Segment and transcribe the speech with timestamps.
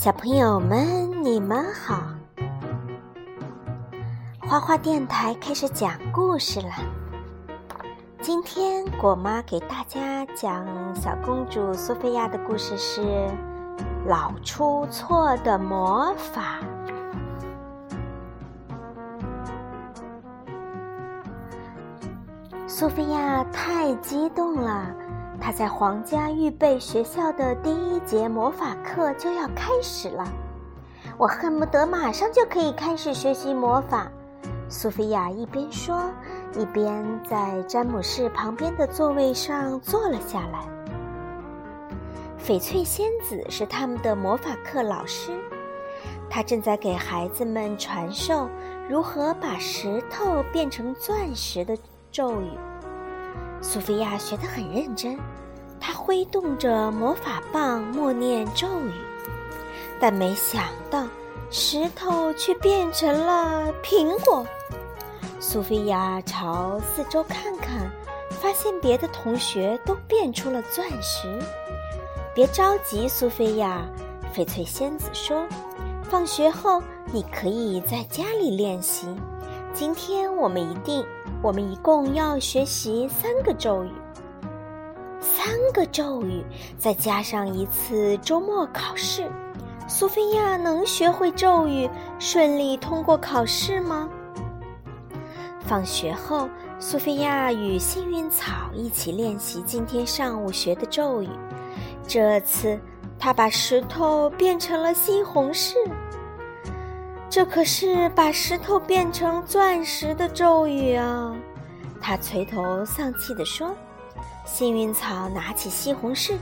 [0.00, 2.04] 小朋友们，你们好！
[4.48, 6.68] 花花电台开始讲故事了。
[8.20, 10.64] 今天果妈给大家讲
[10.94, 13.02] 小公主苏菲亚的故事是
[14.06, 16.60] 《老出错的魔法》。
[22.68, 24.94] 苏菲亚太激动了。
[25.40, 30.26] 他在皇家预备学校的第一节魔法课就要开始了，
[31.16, 34.10] 我恨不得马上就可以开始学习魔法。
[34.68, 36.10] 苏菲亚一边说，
[36.54, 40.66] 一边在詹姆士旁边的座位上坐了下来。
[42.44, 45.32] 翡翠仙子是他们的魔法课老师，
[46.28, 48.48] 她正在给孩子们传授
[48.88, 51.76] 如何把石头变成钻石的
[52.10, 52.50] 咒语。
[53.60, 55.18] 苏菲亚学得很认真，
[55.80, 58.92] 她挥动着魔法棒，默念咒语，
[60.00, 61.06] 但没想到
[61.50, 64.46] 石头却变成了苹果。
[65.40, 67.90] 苏菲亚朝四周看看，
[68.30, 71.28] 发现别的同学都变出了钻石。
[72.34, 73.82] 别着急，苏菲亚，
[74.34, 75.46] 翡翠仙子说
[76.08, 79.08] ：“放学后你可以在家里练习。
[79.74, 81.04] 今天我们一定。”
[81.42, 83.92] 我们一共要学习三个咒语，
[85.20, 86.44] 三个咒语，
[86.76, 89.30] 再加上一次周末考试。
[89.86, 94.08] 苏菲亚能学会咒语，顺利通过考试吗？
[95.60, 96.48] 放学后，
[96.80, 101.28] 苏菲亚与幸运草一起练习今天上午学的咒语。
[102.06, 102.78] 这次，
[103.18, 105.74] 她把石头变成了西红柿。
[107.30, 111.34] 这可是把石头变成钻石的咒语啊！
[112.00, 113.74] 他垂头丧气地说
[114.46, 116.38] ：“幸运草拿起西红柿，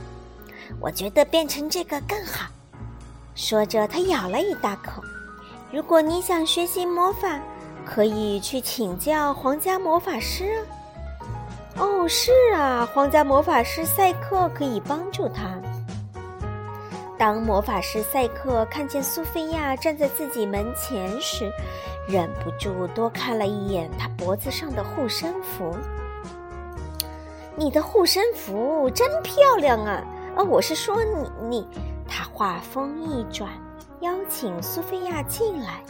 [0.79, 2.49] 我觉得变成这个更好。”
[3.35, 5.03] 说着，他咬了一大口。
[5.71, 7.39] 如果你想学习魔法，
[7.85, 10.45] 可以去请教皇家魔法师
[11.75, 11.81] 啊！
[11.81, 15.59] 哦，是啊，皇家魔法师赛克可以帮助他。
[17.17, 21.51] 当魔法师赛克看见苏菲亚站在自己门前时，
[22.07, 25.75] 忍不住多看了一眼她脖子上的护身符。
[27.55, 30.03] 你的护身符真漂亮啊！
[30.35, 31.67] 啊，我是说你你。
[32.09, 33.51] 他话锋一转，
[34.01, 35.81] 邀请苏菲亚进来。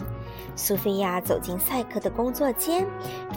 [0.55, 2.87] 苏菲亚走进赛克的工作间，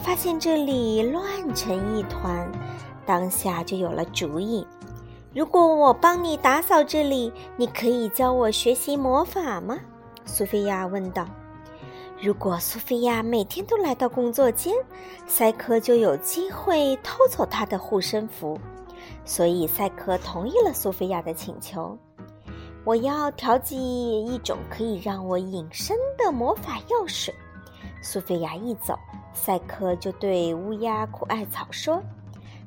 [0.01, 1.23] 发现这里乱
[1.53, 2.49] 成一团，
[3.05, 4.65] 当下就有了主意。
[5.33, 9.79] 如果我帮你打扫这里，你可以教我学习魔法吗？
[10.25, 11.25] 苏菲亚问道。
[12.19, 14.75] 如果苏菲亚每天都来到工作间，
[15.25, 18.59] 赛克就有机会偷走她的护身符。
[19.23, 21.97] 所以赛克同意了苏菲亚的请求。
[22.83, 23.77] 我要调剂
[24.25, 27.33] 一种可以让我隐身的魔法药水。
[28.01, 28.99] 苏菲亚一走，
[29.33, 32.03] 赛克就对乌鸦苦艾草说。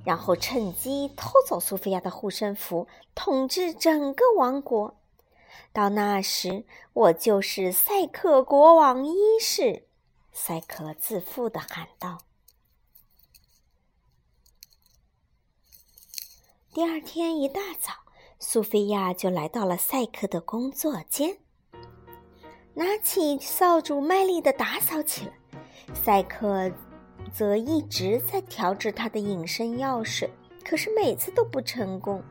[0.05, 5.01] 然后趁机偷走苏菲亚的护身符，统治整个王国。
[5.73, 9.89] 到那时，我就是赛克国王一世。
[10.31, 12.19] 赛克自负地喊道。
[16.73, 17.93] 第二天一大早，
[18.39, 21.39] 苏菲亚就来到了赛克的工作间，
[22.75, 25.33] 拿起扫帚，卖力地打扫起来。
[25.95, 26.71] 赛克。
[27.35, 30.31] 则一直在调制他的隐身药水，
[30.65, 32.23] 可是每次都不成功。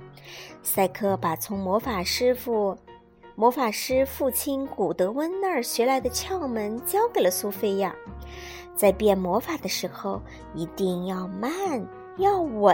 [0.61, 2.77] 赛克把从魔法师傅、
[3.35, 7.93] 魔法师父亲古德温那儿学来的窍门交给了苏菲亚，
[8.77, 10.21] 在变魔法的时候
[10.55, 11.51] 一定要慢，
[12.15, 12.73] 要稳。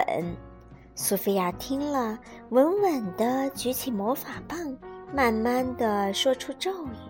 [0.93, 2.19] 苏菲亚听了，
[2.49, 4.77] 稳稳地举起魔法棒，
[5.11, 7.08] 慢慢地说出咒语。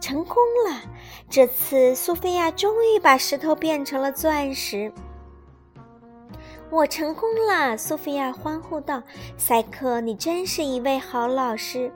[0.00, 0.36] 成功
[0.66, 0.80] 了！
[1.28, 4.92] 这次苏菲亚终于把石头变成了钻石。
[6.70, 7.76] 我成功了！
[7.76, 9.02] 苏菲亚欢呼道
[9.36, 11.92] ：“赛克，你真是一位好老师。”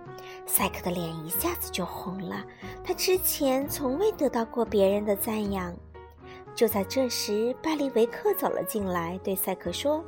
[0.47, 2.45] 赛克的脸一下子就红了，
[2.83, 5.75] 他之前从未得到过别人的赞扬。
[6.55, 10.05] 就在这时，巴利维克走了进来，对赛克说：“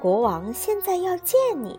[0.00, 1.78] 国王现在要见你。”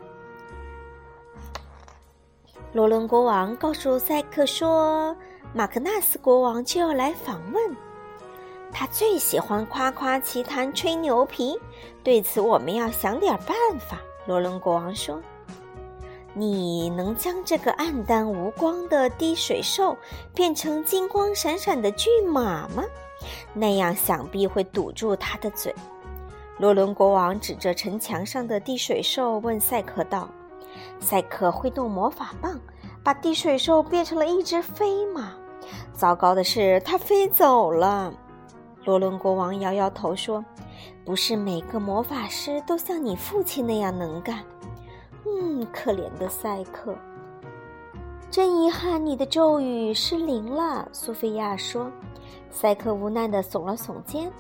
[2.75, 5.15] 罗伦国王告诉赛克说
[5.55, 7.77] ：“马格纳斯国王就要来访问，
[8.69, 11.57] 他最喜欢夸夸其谈、吹牛皮。
[12.03, 15.21] 对此，我们要想点办法。”罗伦国王说
[16.35, 19.97] ：“你能将这个暗淡无光的滴水兽
[20.33, 22.83] 变成金光闪闪的骏马吗？
[23.53, 25.73] 那样想必会堵住他的嘴。”
[26.59, 30.27] 罗伦国王指着城墙上的滴水兽问赛克道。
[30.99, 32.59] 赛克挥动魔法棒，
[33.03, 35.33] 把滴水兽变成了一只飞马。
[35.93, 38.13] 糟糕的是，它飞走了。
[38.83, 40.43] 罗伦国王摇摇头说
[41.03, 44.43] ：“不是每个魔法师都像你父亲那样能干。”
[45.25, 46.95] 嗯，可怜的赛克，
[48.29, 51.91] 真遗憾，你的咒语失灵了。”苏菲亚说。
[52.51, 54.31] 赛克无奈地耸了耸肩，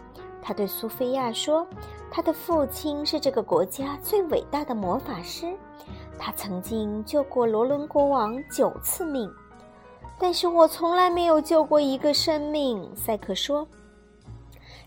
[0.41, 1.67] 他对苏菲亚说
[2.09, 5.53] ：“他的父亲是这个国家最伟大的魔法师，
[6.17, 9.31] 他曾经救过罗伦国王九次命，
[10.19, 13.67] 但是我从来没有救过一个生命。”赛克说。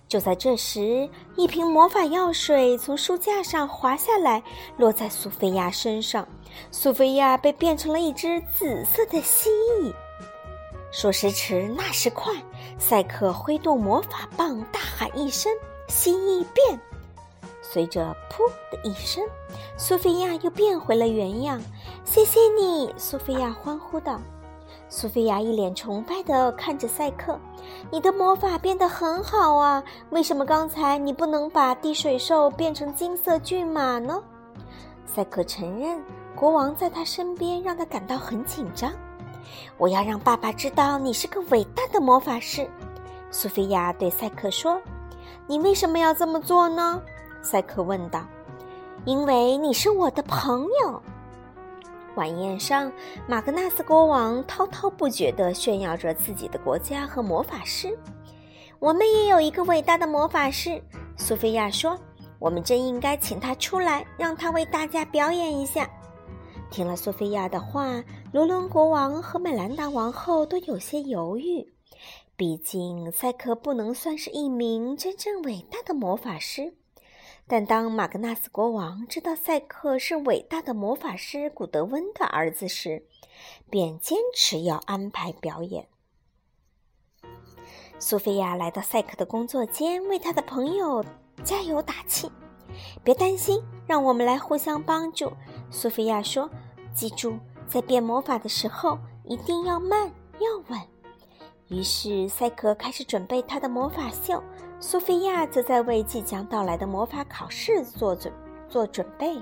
[0.08, 4.42] 就在这时，一瓶魔法药水从书架上滑下来，
[4.78, 6.26] 落在苏菲亚身上。
[6.70, 9.92] 苏菲亚被变成了一只紫色的蜥蜴。
[10.90, 12.32] 说时迟，那时快，
[12.78, 15.52] 赛克挥动魔法棒，大喊一声
[15.88, 16.80] ：“蜥蜴变！”
[17.70, 19.22] 随着“噗”的一声，
[19.76, 21.60] 苏菲亚又变回了原样。
[22.02, 24.18] 谢谢你，苏菲亚欢呼道。
[24.88, 27.38] 苏菲亚一脸崇拜地看着赛克
[27.92, 29.84] ：“你的魔法变得很好啊！
[30.08, 34.22] 为什么刚才你不能把滴水兽变成金色骏马呢？”
[35.04, 36.02] 赛克承认，
[36.34, 38.90] 国王在他身边让他感到很紧张。
[39.76, 42.66] 我要让爸爸知道你是个伟大的魔法师。”
[43.30, 44.80] 苏菲亚对赛克说。
[45.46, 47.02] “你为什么要这么做呢？”
[47.48, 48.26] 赛克问道。
[49.06, 51.02] “因为你是我的朋友。”
[52.14, 52.92] 晚宴上，
[53.26, 57.96] 马格纳斯国王滔滔不绝地炫耀着自己的国家和魔法师。
[58.78, 60.82] 我们也有一个伟大的魔法师，
[61.16, 61.98] 苏菲亚说
[62.38, 65.88] ：“我们真应该请他出来，让他为大家表演一下。”
[66.70, 71.66] 听了苏菲亚的话，罗伦国王和美兰达王后都有些犹豫。
[72.36, 76.74] 毕竟，赛克不能算是一名真正伟大的魔法师。
[77.50, 83.06] 但当马格纳斯国王知道赛克是伟大的魔法师古德温的儿子时，
[83.70, 85.88] 便坚持要安排表演。
[87.98, 91.02] 苏菲亚来到赛克的工作间，为他的朋友
[91.42, 92.30] 加油打气。
[93.02, 95.32] 别担心，让我们来互相帮助。
[95.70, 96.50] 苏菲亚说
[96.94, 100.78] ：“记住，在变魔法的时候一定要慢，要稳。”
[101.68, 104.42] 于是赛克开始准备他的魔法秀。
[104.80, 108.32] 苏菲亚则在为即将到来的魔法考试做准
[108.68, 109.36] 做准备。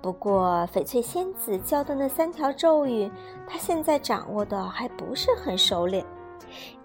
[0.00, 3.10] 不过，翡翠仙子教的那三条咒语，
[3.46, 6.04] 她现在掌握的还不是很熟练。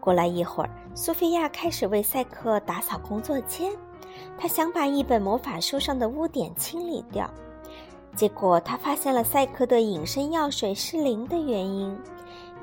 [0.02, 3.72] 过了一会儿，苏菲亚开始为赛克打扫工作间。
[4.38, 7.30] 她想把一本魔法书上的污点清理掉，
[8.16, 11.98] 结果她发现了赛克的隐身药水失灵的原因。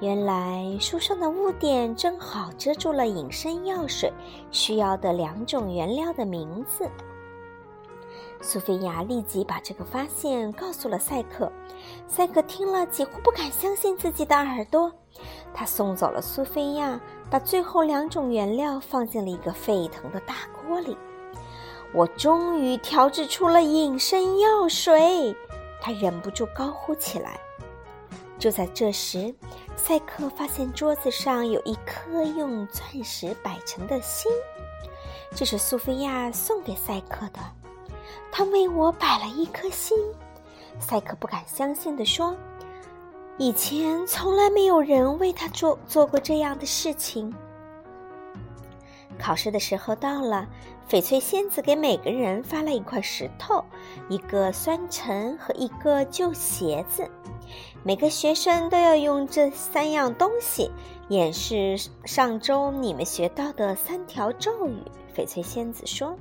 [0.02, 4.12] 原来书上的污点正好遮住了隐身药水
[4.50, 6.90] 需要的两种原料的名字。
[8.40, 11.52] 苏菲亚立即把这个发现告诉了赛克，
[12.08, 14.90] 赛克听了几乎不敢相信自己的耳朵。
[15.54, 17.00] 他送走了苏菲亚，
[17.30, 20.34] 把最后两种原料放进了一个沸腾的大
[20.66, 20.98] 锅里。
[21.94, 25.32] 我终于调制出了隐身药水，
[25.80, 27.38] 他忍不住高呼起来。
[28.42, 29.32] 就在这时，
[29.76, 34.32] 赛克发现桌子上有一颗用钻石摆成的心，
[35.32, 37.38] 这是苏菲亚送给赛克的。
[38.32, 39.96] 他为我摆了一颗心，
[40.80, 42.36] 赛克不敢相信地说
[43.38, 47.32] ：“以前从来没有人为他做做过这样的事情。”
[49.20, 50.48] 考试的时候到了，
[50.88, 53.64] 翡翠仙子给每个人发了一块石头、
[54.08, 57.08] 一个酸橙和一个旧鞋子。
[57.84, 60.70] 每个学生都要用这三样东西
[61.08, 64.76] 演示上周你们学到的三条咒语。
[65.16, 66.16] 翡翠仙子说：“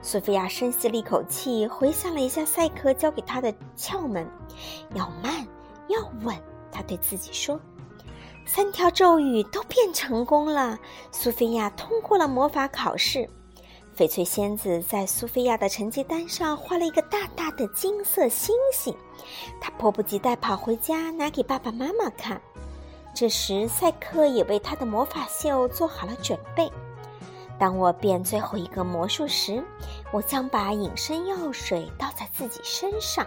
[0.00, 4.26] 苏菲亚深吸了一口气，回想了一下赛克教给她的窍门，
[4.94, 5.46] 要慢，
[5.88, 6.34] 要稳。”
[6.72, 7.60] 她对自己说
[8.46, 10.78] ：“三条咒语都变成功了。”
[11.12, 13.28] 苏菲亚通过了魔法考试。
[13.98, 18.94] 翡翠仙子在苏菲亚的成绩单上画了一个大大的金色星星，
[19.60, 22.40] 她迫不及待跑回家拿给爸爸妈妈看。
[23.12, 26.70] 这时，赛克也为他的魔法秀做好了准备。
[27.58, 29.60] 当我变最后一个魔术时，
[30.12, 33.26] 我将把隐身药水倒在自己身上，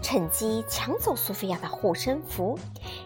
[0.00, 2.58] 趁机抢走苏菲亚的护身符，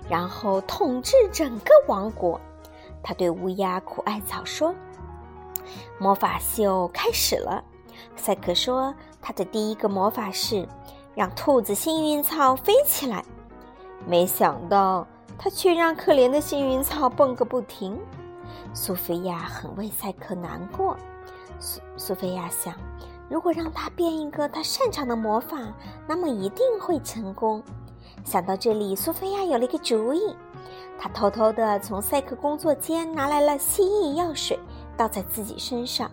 [0.09, 2.41] 然后统治整个王国。
[3.03, 4.73] 他对乌鸦苦艾草说。
[5.99, 7.62] 魔法秀开始了，
[8.16, 10.69] 赛克说：“他的第一个魔法是
[11.14, 13.25] 让兔子幸运草飞起来。”
[14.07, 15.07] 没想到
[15.38, 17.99] 他却让可怜的幸运草蹦个不停。
[18.73, 20.97] 苏菲亚很为赛克难过。
[21.59, 22.75] 苏苏菲亚想，
[23.28, 25.57] 如果让他变一个他擅长的魔法，
[26.07, 27.62] 那么一定会成功。
[28.25, 30.35] 想到这里，苏菲亚有了一个主意。
[30.99, 34.59] 她偷偷地从赛克工作间拿来了蜥蜴药水，
[34.97, 36.11] 倒在自己身上。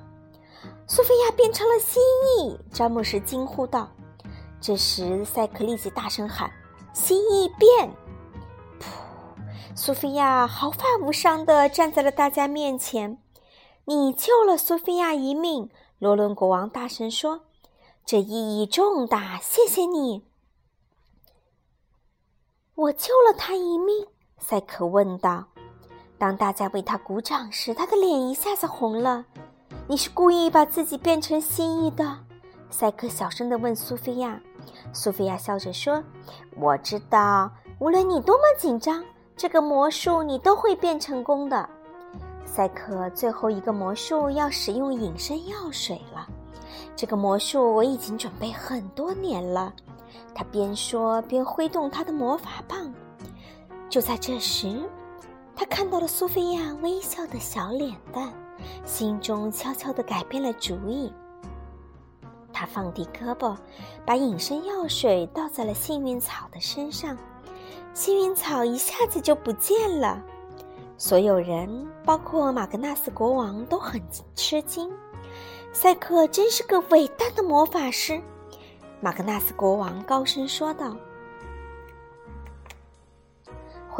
[0.87, 1.99] 苏菲亚变成了蜥
[2.39, 2.57] 蜴！
[2.71, 3.89] 詹姆士惊呼道。
[4.59, 6.51] 这时，赛克立即大声喊
[6.93, 7.89] ：“蜥蜴变！”
[8.79, 8.85] 噗！
[9.75, 13.17] 苏菲亚毫发无伤地站在了大家面前。
[13.85, 17.41] 你救了苏菲亚一命，罗伦国王大声说
[18.05, 20.23] ：“这意义重大，谢谢你。”
[22.75, 24.07] 我救了他一命，
[24.37, 25.50] 赛克问道。
[26.21, 29.25] 当大家为他鼓掌时，他的脸一下子红了。
[29.87, 32.15] 你是故意把自己变成蜥蜴的？
[32.69, 34.39] 赛克小声地问苏菲亚。
[34.93, 35.99] 苏菲亚笑着说
[36.55, 37.49] ：“我知道，
[37.79, 39.03] 无论你多么紧张，
[39.35, 41.67] 这个魔术你都会变成功的。”
[42.45, 46.27] 赛克最后一个魔术要使用隐身药水了。
[46.95, 49.73] 这个魔术我已经准备很多年了。
[50.35, 52.93] 他边说边挥动他的魔法棒。
[53.89, 54.79] 就在这时，
[55.61, 58.33] 他看到了苏菲亚微笑的小脸蛋，
[58.83, 61.13] 心中悄悄地改变了主意。
[62.51, 63.55] 他放低胳膊，
[64.03, 67.15] 把隐身药水倒在了幸运草的身上，
[67.93, 70.19] 幸运草一下子就不见了。
[70.97, 74.01] 所有人，包括马格纳斯国王，都很
[74.33, 74.91] 吃惊。
[75.71, 78.19] 赛克真是个伟大的魔法师。
[78.99, 80.95] 马格纳斯国王高声说道：“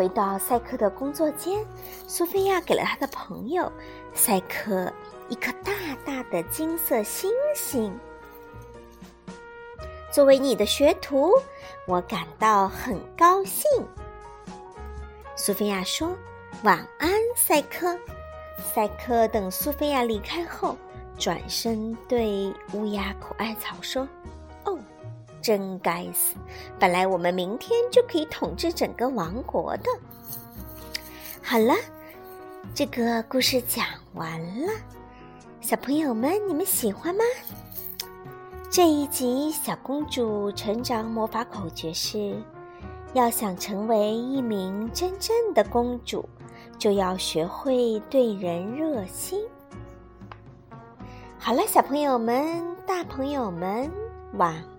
[0.01, 1.63] 回到赛克的工作间，
[2.07, 3.71] 苏菲亚给了他的朋友
[4.15, 4.91] 赛克
[5.29, 5.71] 一颗大
[6.03, 7.95] 大的金色星星。
[10.11, 11.33] 作为你的学徒，
[11.85, 13.69] 我感到很高兴。”
[15.37, 16.17] 苏菲亚说
[16.65, 17.95] ：“晚安，赛克。”
[18.73, 20.75] 赛克等苏菲亚离开后，
[21.15, 24.07] 转身对乌鸦苦艾草说。
[25.41, 26.35] 真该死！
[26.79, 29.85] 本来我们明天就可以统治整个王国的。
[31.41, 31.73] 好了，
[32.73, 34.71] 这个故事讲完了，
[35.59, 37.23] 小朋友们，你们喜欢吗？
[38.69, 42.41] 这一集小公主成长魔法口诀是：
[43.13, 46.23] 要想成为一名真正的公主，
[46.77, 49.43] 就要学会对人热心。
[51.37, 53.91] 好了，小朋友们、大朋友们，
[54.35, 54.70] 晚。